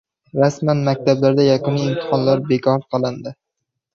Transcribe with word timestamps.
Rasman! 0.43 0.79
Maktablarda 0.87 1.43
yakuniy 1.51 1.85
imtihonlar 1.91 2.43
bekor 2.53 2.81
qilindi 2.95 3.35